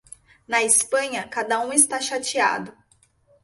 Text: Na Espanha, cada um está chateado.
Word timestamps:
Na 0.47 0.63
Espanha, 0.63 1.27
cada 1.27 1.59
um 1.59 1.71
está 1.71 2.01
chateado. 2.01 2.73